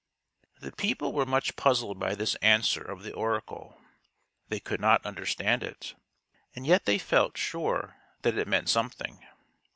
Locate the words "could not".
4.59-5.05